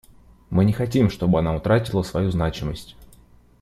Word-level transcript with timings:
Мы 0.49 0.65
не 0.65 0.73
хотим, 0.73 1.11
чтобы 1.11 1.37
она 1.37 1.55
утратила 1.55 2.01
свою 2.01 2.31
значимость. 2.31 2.95